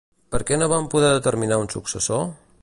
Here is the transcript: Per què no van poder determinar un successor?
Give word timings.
Per 0.35 0.39
què 0.51 0.57
no 0.61 0.69
van 0.71 0.87
poder 0.95 1.11
determinar 1.17 1.61
un 1.67 1.71
successor? 1.77 2.27